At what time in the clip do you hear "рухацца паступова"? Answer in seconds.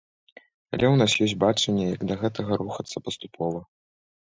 2.65-3.59